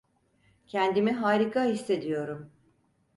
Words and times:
Kendimi 0.67 1.11
harika 1.11 1.65
hissediyorum. 1.65 2.51